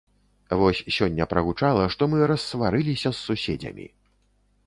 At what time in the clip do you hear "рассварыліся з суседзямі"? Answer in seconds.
2.33-3.85